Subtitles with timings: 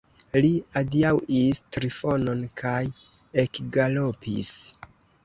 [0.43, 0.49] Li
[0.79, 2.79] adiaŭis Trifonon kaj
[3.45, 4.51] ekgalopis.